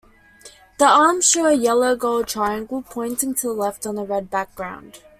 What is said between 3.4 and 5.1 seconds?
the left on a red background.